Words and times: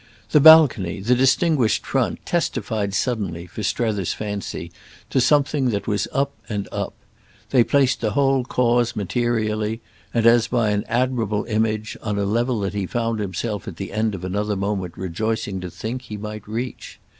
The 0.31 0.39
balcony, 0.39 0.99
the 0.99 1.13
distinguished 1.13 1.85
front, 1.85 2.25
testified 2.25 2.95
suddenly, 2.95 3.45
for 3.45 3.61
Strether's 3.61 4.13
fancy, 4.13 4.71
to 5.11 5.21
something 5.21 5.69
that 5.69 5.85
was 5.85 6.07
up 6.11 6.31
and 6.49 6.67
up; 6.71 6.95
they 7.51 7.63
placed 7.63 8.01
the 8.01 8.13
whole 8.13 8.43
case 8.43 8.95
materially, 8.95 9.79
and 10.11 10.25
as 10.25 10.47
by 10.47 10.71
an 10.71 10.85
admirable 10.87 11.43
image, 11.45 11.97
on 12.01 12.17
a 12.17 12.25
level 12.25 12.61
that 12.61 12.73
he 12.73 12.87
found 12.87 13.19
himself 13.19 13.67
at 13.67 13.75
the 13.77 13.91
end 13.93 14.15
of 14.15 14.23
another 14.25 14.55
moment 14.55 14.97
rejoicing 14.97 15.61
to 15.61 15.69
think 15.69 16.01
he 16.01 16.17
might 16.17 16.47
reach. 16.47 16.99